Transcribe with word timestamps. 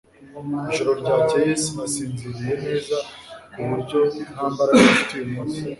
Ijoro 0.69 0.91
ryakeye 1.01 1.51
sinasinziriye 1.63 2.51
neza, 2.63 2.97
ku 3.51 3.59
buryo 3.69 3.99
nta 4.31 4.45
mbaraga 4.51 4.83
mfite 4.93 5.11
uyu 5.17 5.27
munsi. 5.35 5.59